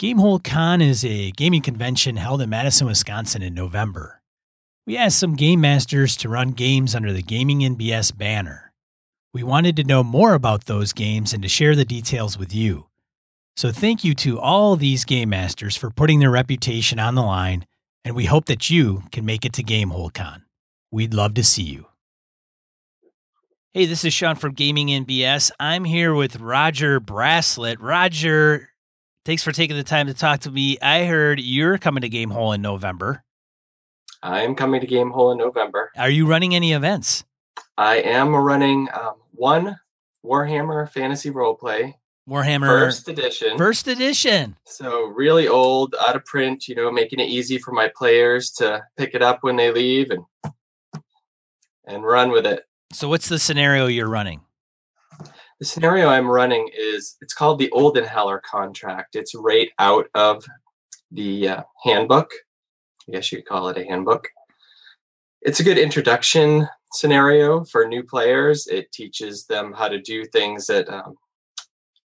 Gamehole 0.00 0.42
Con 0.42 0.80
is 0.80 1.04
a 1.04 1.30
gaming 1.32 1.60
convention 1.60 2.16
held 2.16 2.40
in 2.40 2.48
Madison, 2.48 2.86
Wisconsin 2.86 3.42
in 3.42 3.52
November. 3.52 4.22
We 4.86 4.96
asked 4.96 5.18
some 5.18 5.36
game 5.36 5.60
masters 5.60 6.16
to 6.16 6.30
run 6.30 6.52
games 6.52 6.94
under 6.94 7.12
the 7.12 7.20
Gaming 7.20 7.62
and 7.64 7.78
BS 7.78 8.16
banner. 8.16 8.72
We 9.34 9.42
wanted 9.42 9.76
to 9.76 9.84
know 9.84 10.02
more 10.02 10.32
about 10.32 10.64
those 10.64 10.94
games 10.94 11.34
and 11.34 11.42
to 11.42 11.50
share 11.50 11.76
the 11.76 11.84
details 11.84 12.38
with 12.38 12.54
you. 12.54 12.86
So 13.58 13.72
thank 13.72 14.02
you 14.02 14.14
to 14.14 14.40
all 14.40 14.74
these 14.74 15.04
game 15.04 15.28
masters 15.28 15.76
for 15.76 15.90
putting 15.90 16.20
their 16.20 16.30
reputation 16.30 16.98
on 16.98 17.14
the 17.14 17.20
line, 17.20 17.66
and 18.02 18.16
we 18.16 18.24
hope 18.24 18.46
that 18.46 18.70
you 18.70 19.02
can 19.12 19.26
make 19.26 19.44
it 19.44 19.52
to 19.52 19.62
Gamehole 19.62 20.14
Con. 20.14 20.44
We'd 20.90 21.12
love 21.12 21.34
to 21.34 21.44
see 21.44 21.64
you. 21.64 21.88
Hey, 23.74 23.84
this 23.84 24.06
is 24.06 24.14
Sean 24.14 24.36
from 24.36 24.54
Gaming 24.54 24.90
and 24.90 25.06
BS. 25.06 25.50
I'm 25.60 25.84
here 25.84 26.14
with 26.14 26.40
Roger 26.40 27.00
Braslett. 27.00 27.76
Roger, 27.80 28.69
Thanks 29.30 29.44
for 29.44 29.52
taking 29.52 29.76
the 29.76 29.84
time 29.84 30.08
to 30.08 30.12
talk 30.12 30.40
to 30.40 30.50
me. 30.50 30.76
I 30.82 31.04
heard 31.04 31.38
you're 31.38 31.78
coming 31.78 32.00
to 32.00 32.10
Gamehole 32.10 32.52
in 32.52 32.62
November. 32.62 33.22
I 34.24 34.40
am 34.40 34.56
coming 34.56 34.80
to 34.80 34.88
Gamehole 34.88 35.30
in 35.30 35.38
November. 35.38 35.92
Are 35.96 36.10
you 36.10 36.26
running 36.26 36.52
any 36.52 36.72
events? 36.72 37.22
I 37.78 37.98
am 37.98 38.34
running 38.34 38.88
um, 38.92 39.14
one 39.30 39.78
Warhammer 40.26 40.90
Fantasy 40.90 41.30
Roleplay. 41.30 41.94
Warhammer 42.28 42.66
First 42.66 43.08
edition. 43.08 43.56
First 43.56 43.86
edition. 43.86 44.56
So 44.64 45.04
really 45.04 45.46
old, 45.46 45.94
out 46.04 46.16
of 46.16 46.24
print. 46.24 46.66
You 46.66 46.74
know, 46.74 46.90
making 46.90 47.20
it 47.20 47.28
easy 47.28 47.58
for 47.58 47.70
my 47.70 47.88
players 47.96 48.50
to 48.54 48.82
pick 48.96 49.14
it 49.14 49.22
up 49.22 49.44
when 49.44 49.54
they 49.54 49.70
leave 49.70 50.10
and 50.10 50.24
and 51.86 52.02
run 52.02 52.32
with 52.32 52.46
it. 52.46 52.64
So, 52.92 53.08
what's 53.08 53.28
the 53.28 53.38
scenario 53.38 53.86
you're 53.86 54.08
running? 54.08 54.40
The 55.60 55.66
scenario 55.66 56.08
I'm 56.08 56.26
running 56.26 56.70
is 56.74 57.18
it's 57.20 57.34
called 57.34 57.58
the 57.58 57.68
Oldenhaller 57.74 58.40
contract. 58.40 59.14
It's 59.14 59.34
right 59.34 59.68
out 59.78 60.06
of 60.14 60.42
the 61.10 61.48
uh, 61.48 61.62
handbook. 61.84 62.30
I 63.06 63.12
guess 63.12 63.30
you 63.30 63.38
could 63.38 63.46
call 63.46 63.68
it 63.68 63.76
a 63.76 63.84
handbook. 63.84 64.26
It's 65.42 65.60
a 65.60 65.62
good 65.62 65.76
introduction 65.76 66.66
scenario 66.94 67.64
for 67.64 67.86
new 67.86 68.02
players. 68.02 68.68
It 68.68 68.90
teaches 68.90 69.44
them 69.44 69.74
how 69.76 69.88
to 69.88 70.00
do 70.00 70.24
things 70.24 70.66
that, 70.68 70.88
um, 70.88 71.16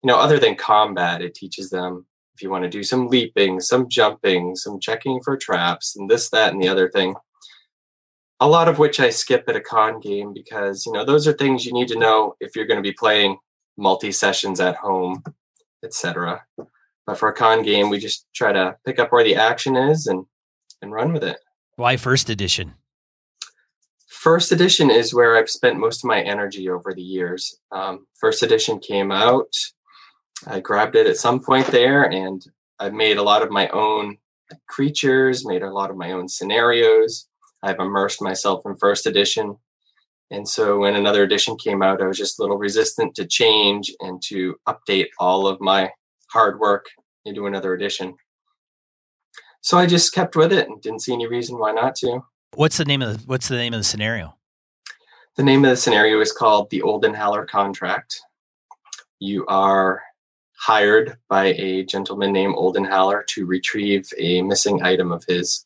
you 0.03 0.09
know, 0.09 0.19
other 0.19 0.41
than 0.41 0.57
combat, 0.57 1.23
it 1.23 1.35
teaches 1.37 1.71
them 1.71 2.07
if 2.35 2.43
you 2.43 2.51
want 2.51 2.65
to 2.65 2.71
do 2.71 2.83
some 2.83 3.07
leaping, 3.07 3.61
some 3.61 3.89
jumping, 3.89 4.57
some 4.57 4.81
checking 4.81 5.21
for 5.21 5.37
traps, 5.37 5.95
and 5.97 6.11
this, 6.11 6.29
that, 6.31 6.53
and 6.53 6.61
the 6.61 6.69
other 6.69 6.91
thing 6.91 7.15
a 8.41 8.49
lot 8.49 8.69
of 8.69 8.79
which 8.79 9.01
I 9.01 9.11
skip 9.11 9.45
at 9.49 9.57
a 9.57 9.61
con 9.61 10.01
game 10.01 10.35
because 10.35 10.85
you 10.85 10.93
know 10.93 11.05
those 11.05 11.27
are 11.29 11.33
things 11.33 11.65
you 11.65 11.73
need 11.73 11.89
to 11.89 11.99
know 11.99 12.35
if 12.41 12.55
you're 12.55 12.67
going 12.67 12.83
to 12.83 12.83
be 12.83 12.93
playing 12.93 13.39
multi 13.77 14.13
sessions 14.13 14.61
at 14.61 14.77
home, 14.77 15.23
etc. 15.83 16.45
But 17.07 17.19
for 17.19 17.29
a 17.29 17.35
con 17.35 17.63
game, 17.63 17.91
we 17.91 17.99
just 17.99 18.27
try 18.35 18.53
to 18.53 18.77
pick 18.87 18.99
up 18.99 19.13
where 19.13 19.25
the 19.25 19.37
action 19.37 19.77
is 19.77 20.07
and 20.07 20.27
and 20.81 20.93
run 20.93 21.13
with 21.13 21.25
it. 21.25 21.39
Why 21.77 21.97
first 21.97 22.31
edition? 22.31 22.75
First 24.09 24.53
edition 24.53 24.91
is 24.91 25.13
where 25.13 25.37
I've 25.37 25.51
spent 25.51 25.79
most 25.79 26.05
of 26.05 26.09
my 26.09 26.23
energy 26.23 26.71
over 26.71 26.95
the 26.95 27.03
years. 27.03 27.59
Um, 27.73 28.07
first 28.15 28.43
edition 28.43 28.79
came 28.79 29.13
out. 29.13 29.53
I 30.47 30.61
grabbed 30.61 30.97
it 30.97 31.07
at 31.07 31.17
some 31.17 31.41
point 31.41 31.67
there, 31.67 32.05
and 32.05 32.43
I've 32.79 32.95
made 32.95 33.19
a 33.19 33.23
lot 33.23 33.43
of 33.43 33.51
my 33.51 33.69
own 33.69 34.19
creatures, 34.69 35.47
made 35.47 35.63
a 35.63 35.73
lot 35.73 35.91
of 35.91 35.97
my 35.97 36.13
own 36.13 36.29
scenarios. 36.29 37.29
I've 37.63 37.81
immersed 37.81 38.23
myself 38.23 38.63
in 38.65 38.77
first 38.77 39.07
edition. 39.07 39.57
And 40.35 40.49
so 40.49 40.81
when 40.81 40.97
another 40.97 41.23
edition 41.23 41.57
came 41.57 41.81
out, 41.81 42.03
I 42.03 42.09
was 42.09 42.19
just 42.19 42.41
a 42.41 42.43
little 42.43 42.59
resistant 42.59 43.15
to 43.15 43.25
change 43.25 43.95
and 44.01 44.21
to 44.23 44.57
update 44.67 45.07
all 45.21 45.47
of 45.47 45.61
my 45.61 45.93
hard 46.29 46.59
work 46.59 46.87
into 47.25 47.47
another 47.47 47.73
edition. 47.73 48.17
So 49.61 49.79
I 49.79 49.87
just 49.87 50.13
kept 50.13 50.35
with 50.35 50.53
it 50.53 50.69
and 50.69 50.83
didn't 50.83 51.03
see 51.03 51.13
any 51.13 51.29
reason 51.29 51.57
why 51.57 51.71
not 51.71 51.95
to. 51.97 52.25
What's 52.57 52.79
the 52.79 52.85
name 52.85 53.01
of 53.01 53.17
the 53.17 53.27
what's 53.27 53.47
the 53.47 53.57
name 53.57 53.75
of 53.75 53.81
the 53.81 53.85
scenario? 53.85 54.35
The 55.37 55.45
name 55.45 55.65
of 55.65 55.71
the 55.71 55.77
scenario 55.77 56.21
is 56.21 56.33
called 56.33 56.69
the 56.71 56.81
Oldenhaller 56.81 57.47
contract. 57.47 58.21
You 59.21 59.47
are 59.47 60.03
hired 60.59 61.17
by 61.29 61.55
a 61.55 61.85
gentleman 61.85 62.33
named 62.33 62.57
Oldenhaller 62.57 63.25
to 63.29 63.47
retrieve 63.47 64.09
a 64.19 64.43
missing 64.43 64.83
item 64.83 65.13
of 65.13 65.25
his. 65.29 65.65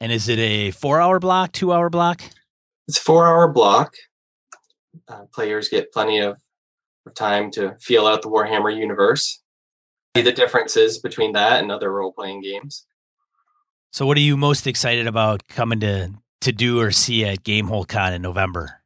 And 0.00 0.12
is 0.12 0.28
it 0.28 0.38
a 0.38 0.70
four 0.70 1.00
hour 1.00 1.18
block, 1.18 1.50
two 1.50 1.72
hour 1.72 1.90
block? 1.90 2.22
It's 2.88 2.98
a 2.98 3.00
four 3.00 3.26
hour 3.26 3.48
block. 3.48 3.94
Uh, 5.08 5.24
players 5.32 5.68
get 5.68 5.92
plenty 5.92 6.18
of, 6.20 6.38
of 7.06 7.14
time 7.14 7.50
to 7.52 7.76
feel 7.80 8.06
out 8.06 8.22
the 8.22 8.30
Warhammer 8.30 8.74
universe, 8.74 9.42
see 10.16 10.22
the 10.22 10.32
differences 10.32 10.98
between 10.98 11.32
that 11.32 11.60
and 11.60 11.72
other 11.72 11.92
role 11.92 12.12
playing 12.12 12.42
games. 12.42 12.86
So, 13.92 14.06
what 14.06 14.16
are 14.16 14.20
you 14.20 14.36
most 14.36 14.66
excited 14.66 15.06
about 15.06 15.46
coming 15.48 15.80
to 15.80 16.12
to 16.42 16.52
do 16.52 16.80
or 16.80 16.90
see 16.90 17.24
at 17.24 17.42
Gamehole 17.42 17.88
Con 17.88 18.12
in 18.12 18.22
November? 18.22 18.82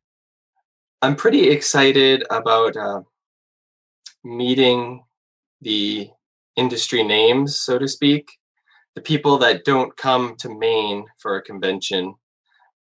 I'm 1.02 1.16
pretty 1.16 1.50
excited 1.50 2.24
about 2.30 2.76
uh, 2.76 3.02
meeting 4.24 5.04
the 5.60 6.10
industry 6.56 7.02
names, 7.02 7.60
so 7.60 7.78
to 7.78 7.88
speak, 7.88 8.30
the 8.94 9.00
people 9.00 9.38
that 9.38 9.64
don't 9.64 9.96
come 9.96 10.36
to 10.38 10.48
Maine 10.48 11.06
for 11.18 11.36
a 11.36 11.42
convention 11.42 12.14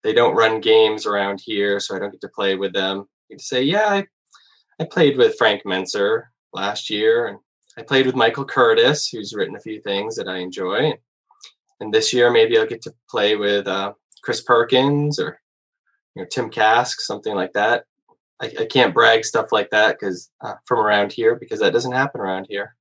they 0.08 0.14
don't 0.14 0.38
run 0.38 0.62
games 0.62 1.06
around 1.06 1.42
here, 1.44 1.82
so 1.82 1.94
I 1.94 2.00
don't 2.00 2.12
get 2.12 2.22
to 2.22 2.30
play 2.30 2.56
with 2.56 2.72
them. 2.72 3.10
You 3.28 3.38
say, 3.38 3.62
yeah, 3.62 3.88
I, 3.90 4.06
I 4.80 4.86
played 4.86 5.18
with 5.18 5.38
Frank 5.38 5.64
Mentzer 5.66 6.28
last 6.54 6.90
year, 6.90 7.28
and 7.28 7.40
I 7.78 7.82
played 7.82 8.06
with 8.06 8.16
Michael 8.16 8.46
Curtis, 8.46 9.10
who's 9.10 9.34
written 9.34 9.58
a 9.58 9.60
few 9.60 9.82
things 9.82 10.16
that 10.16 10.30
I 10.30 10.38
enjoy. 10.38 10.94
And 11.82 11.94
this 11.94 12.14
year, 12.14 12.32
maybe 12.32 12.58
I'll 12.58 12.66
get 12.66 12.82
to 12.84 12.94
play 13.10 13.36
with 13.36 13.68
uh, 13.68 13.96
Chris 14.24 14.40
Perkins 14.40 15.20
or 15.20 15.42
you 16.16 16.22
know 16.22 16.28
Tim 16.32 16.50
Kask, 16.50 17.02
something 17.02 17.36
like 17.36 17.52
that. 17.52 17.84
I, 18.42 18.46
I 18.62 18.66
can't 18.66 18.94
brag 18.94 19.26
stuff 19.26 19.52
like 19.52 19.72
that 19.72 20.00
because 20.00 20.32
uh, 20.40 20.54
from 20.64 20.80
around 20.80 21.12
here 21.12 21.36
because 21.36 21.60
that 21.60 21.74
doesn't 21.74 21.92
happen 21.92 22.22
around 22.22 22.48
here. 22.50 22.78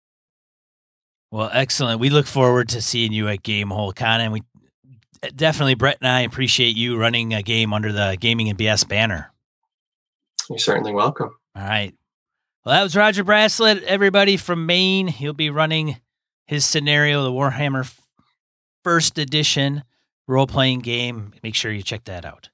Well, 1.32 1.50
excellent. 1.52 1.98
We 1.98 2.08
look 2.08 2.26
forward 2.26 2.68
to 2.68 2.80
seeing 2.80 3.12
you 3.12 3.26
at 3.26 3.42
Gamehole 3.42 3.96
Con, 3.96 4.20
and 4.20 4.32
we 4.32 4.44
definitely, 5.34 5.74
Brett 5.74 5.98
and 6.00 6.08
I 6.08 6.20
appreciate 6.20 6.76
you 6.76 6.96
running 6.98 7.32
a 7.34 7.42
game 7.42 7.72
under 7.72 7.92
the 7.92 8.16
Gaming 8.20 8.48
and 8.48 8.58
BS 8.58 8.86
banner. 8.86 9.32
You're 10.48 10.58
certainly 10.58 10.92
welcome. 10.92 11.30
All 11.54 11.62
right. 11.62 11.94
Well, 12.64 12.74
that 12.74 12.82
was 12.82 12.96
Roger 12.96 13.24
Braslett, 13.24 13.82
everybody 13.84 14.36
from 14.36 14.66
Maine. 14.66 15.06
He'll 15.08 15.32
be 15.32 15.50
running 15.50 15.96
his 16.46 16.64
scenario, 16.64 17.22
the 17.24 17.32
Warhammer 17.32 17.92
First 18.84 19.18
Edition 19.18 19.82
role 20.28 20.46
playing 20.46 20.80
game. 20.80 21.32
Make 21.42 21.54
sure 21.54 21.72
you 21.72 21.82
check 21.82 22.04
that 22.04 22.24
out. 22.24 22.50